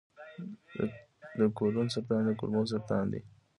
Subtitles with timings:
[1.37, 3.21] د کولون سرطان د کولمو سرطان دی.